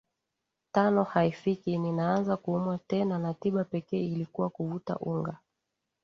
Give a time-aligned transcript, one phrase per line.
[0.71, 5.37] tano haifiki ninaanza kuumwa tena na tiba pekee ilikuwa kuvuta unga